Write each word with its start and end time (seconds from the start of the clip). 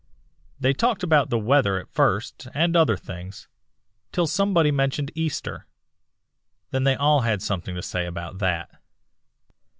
They 0.59 0.73
talked 0.73 1.03
about 1.03 1.29
the 1.29 1.37
weather 1.37 1.77
at 1.77 1.87
first 1.91 2.47
and 2.55 2.75
other 2.75 2.97
things, 2.97 3.47
till 4.11 4.25
somebody 4.25 4.71
mentioned 4.71 5.11
Easter. 5.13 5.67
Then 6.71 6.85
they 6.85 6.95
all 6.95 7.21
had 7.21 7.43
something 7.43 7.75
to 7.75 7.83
say 7.83 8.07
about 8.07 8.39
that. 8.39 8.81